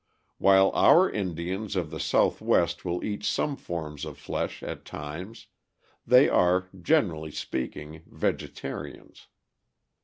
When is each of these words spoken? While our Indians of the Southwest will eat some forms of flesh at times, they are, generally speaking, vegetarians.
While 0.39 0.71
our 0.71 1.07
Indians 1.07 1.75
of 1.75 1.91
the 1.91 1.99
Southwest 1.99 2.83
will 2.83 3.03
eat 3.03 3.23
some 3.23 3.55
forms 3.55 4.03
of 4.03 4.17
flesh 4.17 4.63
at 4.63 4.83
times, 4.83 5.45
they 6.07 6.27
are, 6.27 6.67
generally 6.81 7.29
speaking, 7.29 8.01
vegetarians. 8.07 9.27